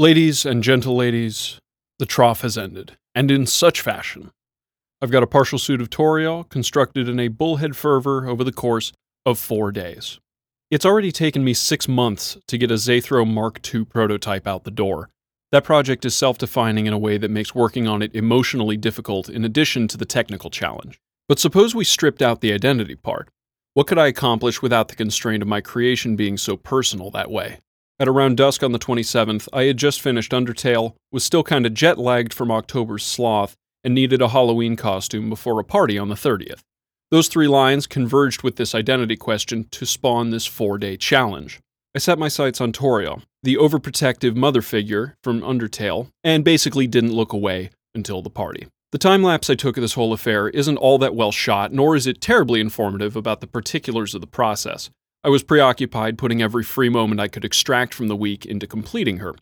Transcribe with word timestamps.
Ladies 0.00 0.46
and 0.46 0.62
gentle 0.62 0.94
ladies, 0.94 1.58
the 1.98 2.06
trough 2.06 2.42
has 2.42 2.56
ended, 2.56 2.96
and 3.16 3.32
in 3.32 3.46
such 3.46 3.80
fashion. 3.80 4.30
I've 5.02 5.10
got 5.10 5.24
a 5.24 5.26
partial 5.26 5.58
suit 5.58 5.80
of 5.80 5.90
Toriel 5.90 6.48
constructed 6.48 7.08
in 7.08 7.18
a 7.18 7.26
bullhead 7.26 7.74
fervor 7.74 8.28
over 8.28 8.44
the 8.44 8.52
course 8.52 8.92
of 9.26 9.40
four 9.40 9.72
days. 9.72 10.20
It's 10.70 10.86
already 10.86 11.10
taken 11.10 11.42
me 11.42 11.52
six 11.52 11.88
months 11.88 12.38
to 12.46 12.56
get 12.56 12.70
a 12.70 12.74
Zathro 12.74 13.26
Mark 13.26 13.58
II 13.74 13.86
prototype 13.86 14.46
out 14.46 14.62
the 14.62 14.70
door. 14.70 15.10
That 15.50 15.64
project 15.64 16.04
is 16.04 16.14
self 16.14 16.38
defining 16.38 16.86
in 16.86 16.92
a 16.92 16.98
way 16.98 17.18
that 17.18 17.32
makes 17.32 17.52
working 17.52 17.88
on 17.88 18.00
it 18.00 18.14
emotionally 18.14 18.76
difficult 18.76 19.28
in 19.28 19.44
addition 19.44 19.88
to 19.88 19.96
the 19.96 20.06
technical 20.06 20.48
challenge. 20.48 21.00
But 21.28 21.40
suppose 21.40 21.74
we 21.74 21.82
stripped 21.82 22.22
out 22.22 22.40
the 22.40 22.52
identity 22.52 22.94
part. 22.94 23.30
What 23.74 23.88
could 23.88 23.98
I 23.98 24.06
accomplish 24.06 24.62
without 24.62 24.86
the 24.86 24.94
constraint 24.94 25.42
of 25.42 25.48
my 25.48 25.60
creation 25.60 26.14
being 26.14 26.36
so 26.36 26.56
personal 26.56 27.10
that 27.10 27.32
way? 27.32 27.58
At 28.00 28.06
around 28.06 28.36
dusk 28.36 28.62
on 28.62 28.70
the 28.70 28.78
27th, 28.78 29.48
I 29.52 29.64
had 29.64 29.76
just 29.76 30.00
finished 30.00 30.30
Undertale, 30.30 30.94
was 31.10 31.24
still 31.24 31.42
kinda 31.42 31.68
jet 31.68 31.98
lagged 31.98 32.32
from 32.32 32.52
October's 32.52 33.02
sloth, 33.02 33.56
and 33.82 33.92
needed 33.92 34.22
a 34.22 34.28
Halloween 34.28 34.76
costume 34.76 35.28
before 35.28 35.58
a 35.58 35.64
party 35.64 35.98
on 35.98 36.08
the 36.08 36.14
30th. 36.14 36.62
Those 37.10 37.26
three 37.26 37.48
lines 37.48 37.88
converged 37.88 38.42
with 38.42 38.56
this 38.56 38.74
identity 38.74 39.16
question 39.16 39.66
to 39.72 39.84
spawn 39.84 40.30
this 40.30 40.46
four 40.46 40.78
day 40.78 40.96
challenge. 40.96 41.58
I 41.94 41.98
set 41.98 42.18
my 42.18 42.28
sights 42.28 42.60
on 42.60 42.72
Toriel, 42.72 43.22
the 43.42 43.56
overprotective 43.56 44.36
mother 44.36 44.62
figure 44.62 45.16
from 45.24 45.40
Undertale, 45.40 46.08
and 46.22 46.44
basically 46.44 46.86
didn't 46.86 47.14
look 47.14 47.32
away 47.32 47.70
until 47.94 48.22
the 48.22 48.30
party. 48.30 48.68
The 48.92 48.98
time 48.98 49.22
lapse 49.22 49.50
I 49.50 49.54
took 49.54 49.76
of 49.76 49.80
this 49.80 49.94
whole 49.94 50.12
affair 50.12 50.48
isn't 50.50 50.76
all 50.76 50.98
that 50.98 51.14
well 51.14 51.32
shot, 51.32 51.72
nor 51.72 51.96
is 51.96 52.06
it 52.06 52.20
terribly 52.20 52.60
informative 52.60 53.16
about 53.16 53.40
the 53.40 53.46
particulars 53.46 54.14
of 54.14 54.20
the 54.20 54.26
process. 54.26 54.90
I 55.24 55.30
was 55.30 55.42
preoccupied 55.42 56.16
putting 56.16 56.40
every 56.40 56.62
free 56.62 56.88
moment 56.88 57.20
I 57.20 57.28
could 57.28 57.44
extract 57.44 57.92
from 57.92 58.06
the 58.06 58.16
week 58.16 58.46
into 58.46 58.66
completing 58.66 59.18
her. 59.18 59.34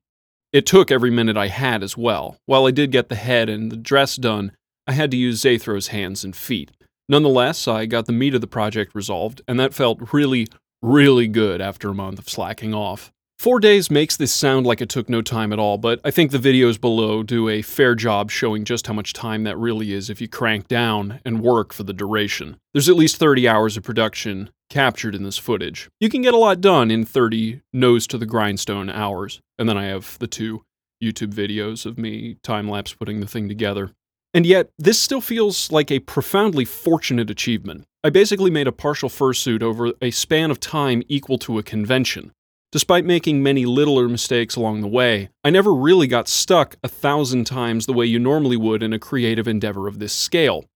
It 0.53 0.65
took 0.65 0.91
every 0.91 1.11
minute 1.11 1.37
I 1.37 1.49
had 1.49 1.83
as 1.83 1.99
well. 1.99 2.39
While 2.47 2.67
I 2.67 2.71
did 2.71 2.93
get 2.93 3.11
the 3.11 3.15
head 3.15 3.51
and 3.51 3.71
the 3.71 3.77
dress 3.77 4.17
done, 4.17 4.53
I 4.87 4.93
had 4.93 5.11
to 5.11 5.17
use 5.17 5.43
Zathro's 5.43 5.89
hands 5.89 6.25
and 6.25 6.35
feet. 6.35 6.71
Nonetheless, 7.09 7.69
I 7.69 7.85
got 7.87 8.07
the 8.07 8.13
meat 8.13 8.35
of 8.35 8.41
the 8.41 8.47
project 8.47 8.95
resolved, 8.95 9.43
and 9.47 9.61
that 9.61 9.75
felt 9.75 10.13
really, 10.13 10.47
really 10.81 11.29
good 11.29 11.61
after 11.61 11.91
a 11.91 11.95
month 11.95 12.19
of 12.19 12.29
slacking 12.29 12.73
off. 12.73 13.13
Four 13.39 13.61
days 13.61 13.91
makes 13.91 14.17
this 14.17 14.33
sound 14.33 14.67
like 14.67 14.81
it 14.81 14.89
took 14.89 15.09
no 15.09 15.21
time 15.21 15.53
at 15.53 15.59
all, 15.59 15.77
but 15.77 16.01
I 16.03 16.11
think 16.11 16.31
the 16.31 16.39
videos 16.39 16.81
below 16.81 17.23
do 17.23 17.49
a 17.49 17.63
fair 17.63 17.95
job 17.95 18.31
showing 18.31 18.65
just 18.65 18.87
how 18.87 18.95
much 18.95 19.13
time 19.13 19.45
that 19.45 19.59
really 19.59 19.93
is 19.93 20.09
if 20.09 20.21
you 20.21 20.27
crank 20.27 20.69
down 20.69 21.21
and 21.25 21.43
work 21.43 21.73
for 21.73 21.83
the 21.83 21.93
duration. 21.93 22.57
There's 22.73 22.89
at 22.89 22.97
least 22.97 23.19
30 23.19 23.47
hours 23.47 23.77
of 23.77 23.83
production 23.83 24.51
captured 24.71 25.15
in 25.15 25.23
this 25.23 25.39
footage. 25.39 25.91
You 26.01 26.09
can 26.09 26.23
get 26.23 26.35
a 26.35 26.39
lot 26.39 26.61
done 26.61 26.91
in 26.91 27.05
30 27.05 27.61
nose 27.73 28.07
to 28.09 28.19
the 28.19 28.27
grindstone 28.27 28.89
hours. 28.91 29.41
And 29.59 29.69
then 29.69 29.77
I 29.79 29.85
have 29.85 30.19
the 30.19 30.27
two 30.27 30.65
YouTube 31.03 31.33
videos 31.33 31.87
of 31.87 31.99
me 31.99 32.39
time 32.43 32.69
lapse 32.69 32.95
putting 32.95 33.21
the 33.21 33.27
thing 33.27 33.49
together. 33.49 33.93
And 34.35 34.45
yet, 34.45 34.71
this 34.79 34.99
still 34.99 35.21
feels 35.21 35.71
like 35.71 35.91
a 35.91 36.01
profoundly 36.01 36.65
fortunate 36.65 37.31
achievement. 37.31 37.85
I 38.03 38.11
basically 38.11 38.51
made 38.51 38.67
a 38.67 38.73
partial 38.73 39.09
fursuit 39.09 39.63
over 39.63 39.93
a 40.03 40.11
span 40.11 40.51
of 40.51 40.59
time 40.61 41.03
equal 41.09 41.39
to 41.39 41.59
a 41.59 41.63
convention. 41.63 42.33
Despite 42.77 43.07
making 43.07 43.43
many 43.43 43.65
littler 43.65 44.07
mistakes 44.07 44.55
along 44.55 44.83
the 44.83 44.87
way, 44.87 45.31
I 45.43 45.49
never 45.49 45.73
really 45.73 46.07
got 46.07 46.29
stuck 46.29 46.77
a 46.85 46.89
thousand 46.89 47.47
times 47.47 47.87
the 47.87 47.95
way 47.95 48.05
you 48.05 48.19
normally 48.19 48.59
would 48.59 48.83
in 48.83 48.93
a 48.93 48.99
creative 48.99 49.49
endeavor 49.49 49.89
of 49.89 49.99
this 49.99 50.13
scale. 50.13 50.67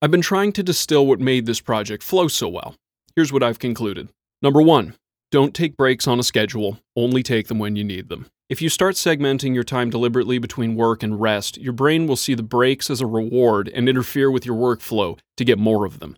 I've 0.00 0.10
been 0.10 0.22
trying 0.22 0.52
to 0.52 0.62
distill 0.62 1.06
what 1.06 1.20
made 1.20 1.44
this 1.44 1.60
project 1.60 2.02
flow 2.02 2.28
so 2.28 2.48
well. 2.48 2.76
Here's 3.14 3.30
what 3.30 3.42
I've 3.42 3.58
concluded. 3.58 4.08
Number 4.40 4.62
one, 4.62 4.94
don't 5.30 5.54
take 5.54 5.76
breaks 5.76 6.08
on 6.08 6.18
a 6.18 6.22
schedule, 6.22 6.78
only 6.96 7.22
take 7.22 7.48
them 7.48 7.58
when 7.58 7.76
you 7.76 7.84
need 7.84 8.08
them. 8.08 8.30
If 8.48 8.62
you 8.62 8.70
start 8.70 8.94
segmenting 8.94 9.52
your 9.52 9.62
time 9.62 9.90
deliberately 9.90 10.38
between 10.38 10.76
work 10.76 11.02
and 11.02 11.20
rest, 11.20 11.58
your 11.58 11.74
brain 11.74 12.06
will 12.06 12.16
see 12.16 12.32
the 12.32 12.42
breaks 12.42 12.88
as 12.88 13.02
a 13.02 13.06
reward 13.06 13.68
and 13.68 13.86
interfere 13.86 14.30
with 14.30 14.46
your 14.46 14.56
workflow 14.56 15.18
to 15.36 15.44
get 15.44 15.58
more 15.58 15.84
of 15.84 15.98
them. 15.98 16.16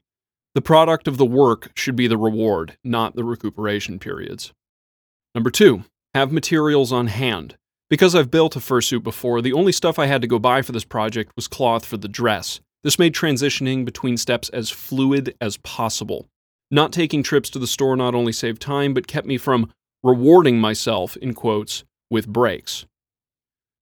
The 0.54 0.62
product 0.62 1.08
of 1.08 1.16
the 1.16 1.26
work 1.26 1.72
should 1.74 1.96
be 1.96 2.06
the 2.06 2.16
reward, 2.16 2.78
not 2.84 3.16
the 3.16 3.24
recuperation 3.24 3.98
periods. 3.98 4.52
Number 5.34 5.50
two, 5.50 5.84
have 6.14 6.30
materials 6.30 6.92
on 6.92 7.06
hand. 7.06 7.56
Because 7.88 8.14
I've 8.14 8.30
built 8.30 8.56
a 8.56 8.58
fursuit 8.58 9.02
before, 9.02 9.40
the 9.40 9.52
only 9.52 9.72
stuff 9.72 9.98
I 9.98 10.06
had 10.06 10.22
to 10.22 10.28
go 10.28 10.38
buy 10.38 10.62
for 10.62 10.72
this 10.72 10.84
project 10.84 11.32
was 11.36 11.48
cloth 11.48 11.84
for 11.84 11.96
the 11.96 12.08
dress. 12.08 12.60
This 12.82 12.98
made 12.98 13.14
transitioning 13.14 13.84
between 13.84 14.16
steps 14.16 14.48
as 14.50 14.70
fluid 14.70 15.34
as 15.40 15.58
possible. 15.58 16.26
Not 16.70 16.92
taking 16.92 17.22
trips 17.22 17.50
to 17.50 17.58
the 17.58 17.66
store 17.66 17.96
not 17.96 18.14
only 18.14 18.32
saved 18.32 18.60
time, 18.60 18.94
but 18.94 19.06
kept 19.06 19.26
me 19.26 19.38
from 19.38 19.70
rewarding 20.02 20.58
myself, 20.58 21.16
in 21.18 21.34
quotes, 21.34 21.84
with 22.10 22.26
breaks. 22.26 22.86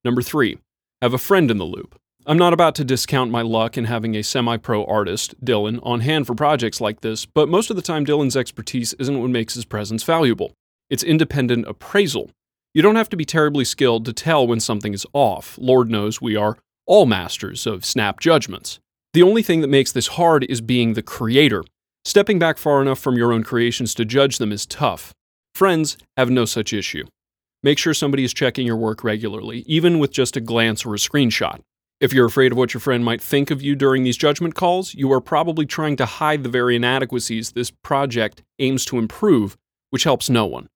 Number 0.04 0.22
three, 0.22 0.58
have 1.00 1.14
a 1.14 1.18
friend 1.18 1.50
in 1.50 1.58
the 1.58 1.64
loop. 1.64 1.98
I'm 2.26 2.38
not 2.38 2.52
about 2.52 2.74
to 2.76 2.84
discount 2.84 3.30
my 3.30 3.42
luck 3.42 3.78
in 3.78 3.84
having 3.86 4.14
a 4.14 4.22
semi 4.22 4.56
pro 4.56 4.84
artist, 4.84 5.34
Dylan, 5.44 5.80
on 5.82 6.00
hand 6.00 6.26
for 6.26 6.34
projects 6.34 6.80
like 6.80 7.00
this, 7.00 7.26
but 7.26 7.48
most 7.48 7.70
of 7.70 7.76
the 7.76 7.82
time 7.82 8.04
Dylan's 8.04 8.36
expertise 8.36 8.92
isn't 8.94 9.20
what 9.20 9.30
makes 9.30 9.54
his 9.54 9.64
presence 9.64 10.02
valuable. 10.02 10.52
It's 10.90 11.04
independent 11.04 11.66
appraisal. 11.68 12.30
You 12.74 12.82
don't 12.82 12.96
have 12.96 13.08
to 13.10 13.16
be 13.16 13.24
terribly 13.24 13.64
skilled 13.64 14.04
to 14.04 14.12
tell 14.12 14.46
when 14.46 14.60
something 14.60 14.92
is 14.92 15.06
off. 15.12 15.56
Lord 15.58 15.88
knows 15.88 16.20
we 16.20 16.36
are 16.36 16.58
all 16.84 17.06
masters 17.06 17.66
of 17.66 17.84
snap 17.84 18.18
judgments. 18.18 18.80
The 19.12 19.22
only 19.22 19.42
thing 19.42 19.60
that 19.60 19.68
makes 19.68 19.92
this 19.92 20.08
hard 20.08 20.44
is 20.44 20.60
being 20.60 20.94
the 20.94 21.02
creator. 21.02 21.62
Stepping 22.04 22.38
back 22.38 22.58
far 22.58 22.82
enough 22.82 22.98
from 22.98 23.16
your 23.16 23.32
own 23.32 23.44
creations 23.44 23.94
to 23.94 24.04
judge 24.04 24.38
them 24.38 24.50
is 24.50 24.66
tough. 24.66 25.12
Friends 25.54 25.96
have 26.16 26.30
no 26.30 26.44
such 26.44 26.72
issue. 26.72 27.04
Make 27.62 27.78
sure 27.78 27.94
somebody 27.94 28.24
is 28.24 28.34
checking 28.34 28.66
your 28.66 28.76
work 28.76 29.04
regularly, 29.04 29.64
even 29.66 29.98
with 29.98 30.10
just 30.10 30.36
a 30.36 30.40
glance 30.40 30.84
or 30.84 30.94
a 30.94 30.98
screenshot. 30.98 31.60
If 32.00 32.12
you're 32.12 32.26
afraid 32.26 32.52
of 32.52 32.58
what 32.58 32.72
your 32.72 32.80
friend 32.80 33.04
might 33.04 33.20
think 33.20 33.50
of 33.50 33.60
you 33.60 33.76
during 33.76 34.02
these 34.02 34.16
judgment 34.16 34.54
calls, 34.54 34.94
you 34.94 35.12
are 35.12 35.20
probably 35.20 35.66
trying 35.66 35.96
to 35.96 36.06
hide 36.06 36.42
the 36.42 36.48
very 36.48 36.74
inadequacies 36.74 37.52
this 37.52 37.70
project 37.70 38.42
aims 38.58 38.84
to 38.86 38.98
improve, 38.98 39.56
which 39.90 40.04
helps 40.04 40.30
no 40.30 40.46
one. 40.46 40.68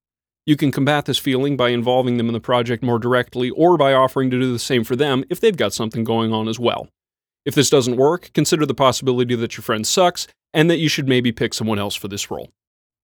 You 0.47 0.57
can 0.57 0.71
combat 0.71 1.07
this 1.07 1.19
feeling 1.19 1.57
by 1.57 1.71
involving 1.71 2.19
them 2.19 2.27
in 2.27 2.35
the 2.35 2.41
project 2.41 2.83
more 2.83 2.99
directly 2.99 3.49
or 3.51 3.79
by 3.79 3.95
offering 3.95 4.31
to 4.31 4.39
do 4.39 4.53
the 4.53 4.59
same 4.59 4.85
for 4.85 4.95
them 4.95 5.25
if 5.31 5.41
they've 5.41 5.57
got 5.57 5.73
something 5.73 6.05
going 6.05 6.35
on 6.35 6.49
as 6.49 6.59
well. 6.59 6.89
If 7.47 7.55
this 7.55 7.71
doesn't 7.71 7.97
work, 7.97 8.31
consider 8.35 8.67
the 8.67 8.75
possibility 8.75 9.35
that 9.35 9.57
your 9.57 9.63
friend 9.63 9.87
sucks 9.87 10.27
and 10.53 10.69
that 10.69 10.79
you 10.79 10.89
should 10.89 11.09
maybe 11.09 11.33
pick 11.33 11.55
someone 11.55 11.79
else 11.79 11.95
for 11.95 12.09
this 12.09 12.31
role. 12.31 12.51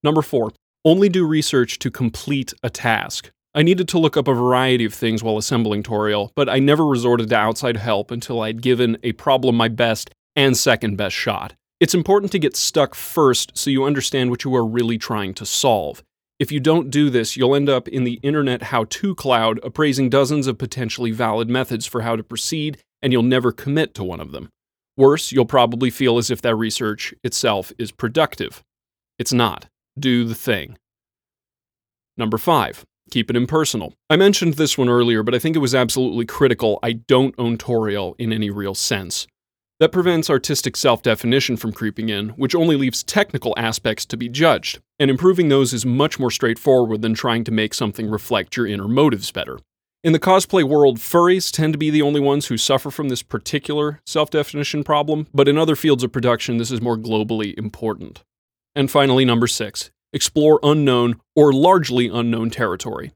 Number 0.02 0.20
four, 0.20 0.52
only 0.84 1.08
do 1.08 1.26
research 1.26 1.78
to 1.78 1.90
complete 1.90 2.52
a 2.62 2.68
task. 2.68 3.30
I 3.54 3.62
needed 3.62 3.88
to 3.88 3.98
look 3.98 4.16
up 4.16 4.28
a 4.28 4.34
variety 4.34 4.84
of 4.84 4.94
things 4.94 5.22
while 5.22 5.38
assembling 5.38 5.82
Toriel, 5.82 6.30
but 6.36 6.48
I 6.48 6.58
never 6.58 6.86
resorted 6.86 7.30
to 7.30 7.36
outside 7.36 7.78
help 7.78 8.10
until 8.10 8.42
I'd 8.42 8.62
given 8.62 8.98
a 9.02 9.12
problem 9.12 9.56
my 9.56 9.68
best 9.68 10.10
and 10.36 10.56
second 10.56 10.96
best 10.96 11.16
shot. 11.16 11.54
It's 11.80 11.94
important 11.94 12.32
to 12.32 12.38
get 12.38 12.54
stuck 12.54 12.94
first 12.94 13.56
so 13.56 13.70
you 13.70 13.84
understand 13.84 14.28
what 14.28 14.44
you 14.44 14.54
are 14.54 14.64
really 14.64 14.98
trying 14.98 15.32
to 15.34 15.46
solve. 15.46 16.02
If 16.40 16.50
you 16.50 16.58
don't 16.58 16.88
do 16.88 17.10
this, 17.10 17.36
you'll 17.36 17.54
end 17.54 17.68
up 17.68 17.86
in 17.86 18.04
the 18.04 18.18
internet 18.22 18.62
how 18.62 18.84
to 18.84 19.14
cloud 19.14 19.60
appraising 19.62 20.08
dozens 20.08 20.46
of 20.46 20.56
potentially 20.56 21.10
valid 21.10 21.50
methods 21.50 21.84
for 21.84 22.00
how 22.00 22.16
to 22.16 22.24
proceed, 22.24 22.78
and 23.02 23.12
you'll 23.12 23.22
never 23.22 23.52
commit 23.52 23.92
to 23.96 24.04
one 24.04 24.20
of 24.20 24.32
them. 24.32 24.48
Worse, 24.96 25.32
you'll 25.32 25.44
probably 25.44 25.90
feel 25.90 26.16
as 26.16 26.30
if 26.30 26.40
that 26.40 26.56
research 26.56 27.12
itself 27.22 27.74
is 27.78 27.92
productive. 27.92 28.62
It's 29.18 29.34
not. 29.34 29.66
Do 29.98 30.24
the 30.24 30.34
thing. 30.34 30.78
Number 32.16 32.38
five, 32.38 32.86
keep 33.10 33.28
it 33.28 33.36
impersonal. 33.36 33.92
I 34.08 34.16
mentioned 34.16 34.54
this 34.54 34.78
one 34.78 34.88
earlier, 34.88 35.22
but 35.22 35.34
I 35.34 35.38
think 35.38 35.56
it 35.56 35.60
was 35.60 35.74
absolutely 35.74 36.24
critical. 36.24 36.78
I 36.82 36.92
don't 36.92 37.34
own 37.36 37.58
Toriel 37.58 38.14
in 38.18 38.32
any 38.32 38.48
real 38.48 38.74
sense. 38.74 39.26
That 39.78 39.92
prevents 39.92 40.30
artistic 40.30 40.76
self 40.76 41.02
definition 41.02 41.58
from 41.58 41.72
creeping 41.72 42.08
in, 42.08 42.30
which 42.30 42.54
only 42.54 42.76
leaves 42.76 43.02
technical 43.02 43.52
aspects 43.58 44.06
to 44.06 44.16
be 44.16 44.30
judged, 44.30 44.80
and 45.00 45.10
improving 45.10 45.48
those 45.48 45.72
is 45.72 45.86
much 45.86 46.20
more 46.20 46.30
straightforward 46.30 47.00
than 47.00 47.14
trying 47.14 47.42
to 47.42 47.50
make 47.50 47.72
something 47.72 48.08
reflect 48.08 48.56
your 48.56 48.66
inner 48.66 48.86
motives 48.86 49.32
better. 49.32 49.58
In 50.04 50.12
the 50.12 50.18
cosplay 50.18 50.62
world, 50.62 50.98
furries 50.98 51.50
tend 51.50 51.72
to 51.72 51.78
be 51.78 51.88
the 51.88 52.02
only 52.02 52.20
ones 52.20 52.46
who 52.46 52.58
suffer 52.58 52.90
from 52.90 53.08
this 53.08 53.22
particular 53.22 54.00
self 54.06 54.30
definition 54.30 54.84
problem, 54.84 55.26
but 55.34 55.48
in 55.48 55.58
other 55.58 55.74
fields 55.74 56.04
of 56.04 56.12
production, 56.12 56.58
this 56.58 56.70
is 56.70 56.82
more 56.82 56.98
globally 56.98 57.58
important. 57.58 58.22
And 58.76 58.90
finally, 58.90 59.24
number 59.24 59.46
six 59.46 59.90
explore 60.12 60.60
unknown 60.62 61.20
or 61.34 61.52
largely 61.52 62.08
unknown 62.08 62.50
territory. 62.50 63.12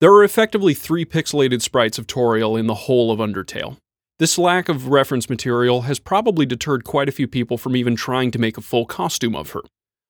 There 0.00 0.12
are 0.12 0.22
effectively 0.22 0.74
three 0.74 1.04
pixelated 1.04 1.62
sprites 1.62 1.98
of 1.98 2.06
Toriel 2.06 2.58
in 2.58 2.66
the 2.66 2.74
whole 2.74 3.10
of 3.10 3.18
Undertale. 3.18 3.78
This 4.18 4.36
lack 4.36 4.68
of 4.68 4.88
reference 4.88 5.30
material 5.30 5.82
has 5.82 5.98
probably 5.98 6.46
deterred 6.46 6.84
quite 6.84 7.08
a 7.08 7.12
few 7.12 7.26
people 7.26 7.56
from 7.56 7.74
even 7.74 7.96
trying 7.96 8.30
to 8.32 8.38
make 8.38 8.58
a 8.58 8.62
full 8.62 8.84
costume 8.84 9.34
of 9.34 9.50
her. 9.50 9.62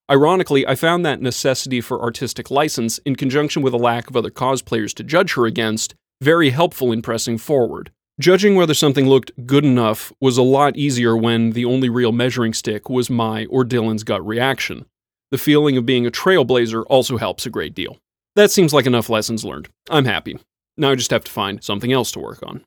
Ironically, 0.08 0.64
I 0.66 0.76
found 0.76 1.04
that 1.04 1.20
necessity 1.20 1.80
for 1.80 2.00
artistic 2.00 2.50
license, 2.50 2.98
in 2.98 3.16
conjunction 3.16 3.62
with 3.62 3.74
a 3.74 3.78
lack 3.78 4.08
of 4.08 4.16
other 4.16 4.30
cosplayers 4.30 4.94
to 4.94 5.02
judge 5.02 5.34
her 5.34 5.46
against, 5.46 5.96
very 6.20 6.50
helpful 6.50 6.92
in 6.92 7.02
pressing 7.02 7.38
forward. 7.38 7.90
Judging 8.20 8.54
whether 8.54 8.72
something 8.72 9.08
looked 9.08 9.32
good 9.46 9.64
enough 9.64 10.12
was 10.20 10.38
a 10.38 10.42
lot 10.42 10.76
easier 10.76 11.16
when 11.16 11.50
the 11.50 11.64
only 11.64 11.88
real 11.88 12.12
measuring 12.12 12.54
stick 12.54 12.88
was 12.88 13.10
my 13.10 13.46
or 13.46 13.64
Dylan's 13.64 14.04
gut 14.04 14.24
reaction. 14.24 14.86
The 15.32 15.38
feeling 15.38 15.76
of 15.76 15.84
being 15.84 16.06
a 16.06 16.10
trailblazer 16.10 16.84
also 16.88 17.16
helps 17.16 17.44
a 17.44 17.50
great 17.50 17.74
deal. 17.74 17.98
That 18.36 18.50
seems 18.50 18.72
like 18.72 18.86
enough 18.86 19.10
lessons 19.10 19.44
learned. 19.44 19.68
I'm 19.90 20.04
happy. 20.04 20.38
Now 20.76 20.90
I 20.90 20.94
just 20.94 21.10
have 21.10 21.24
to 21.24 21.32
find 21.32 21.64
something 21.64 21.92
else 21.92 22.12
to 22.12 22.20
work 22.20 22.42
on. 22.42 22.64